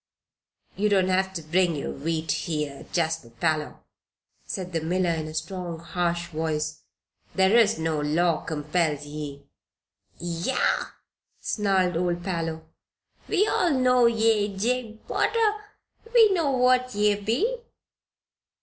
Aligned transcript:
"You 0.75 0.89
don't 0.89 1.09
have 1.09 1.31
to 1.35 1.43
bring 1.43 1.75
your 1.75 1.91
wheat 1.91 2.31
here, 2.31 2.87
Jasper 2.91 3.29
Parloe," 3.29 3.81
said 4.47 4.73
the 4.73 4.81
miller, 4.81 5.11
in 5.11 5.27
a 5.27 5.35
strong, 5.35 5.77
harsh 5.77 6.29
voice. 6.29 6.81
"There 7.35 7.55
is 7.55 7.77
no 7.77 7.99
law 8.01 8.43
compels 8.43 9.05
ye." 9.05 9.45
"Yah!" 10.17 10.87
snarled 11.39 11.97
old 11.97 12.23
Parloe. 12.23 12.67
"We 13.29 13.45
all 13.47 13.73
know 13.73 14.07
ye, 14.07 14.57
Jabe 14.57 14.97
Potter. 15.07 15.61
We 16.15 16.33
know 16.33 16.49
what 16.49 16.95
ye 16.95 17.13
be." 17.21 17.57